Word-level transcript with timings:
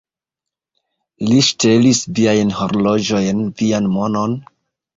Li 1.27 1.37
ŝtelis 1.49 2.01
viajn 2.21 2.55
horloĝojn, 2.63 3.47
vian 3.63 3.95
monon? 3.99 4.39